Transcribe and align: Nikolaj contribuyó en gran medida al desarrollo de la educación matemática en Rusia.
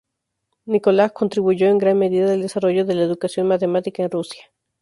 Nikolaj 0.65 1.11
contribuyó 1.13 1.67
en 1.67 1.77
gran 1.77 1.95
medida 1.99 2.31
al 2.33 2.41
desarrollo 2.41 2.85
de 2.85 2.95
la 2.95 3.03
educación 3.03 3.47
matemática 3.47 4.01
en 4.01 4.09
Rusia. 4.09 4.45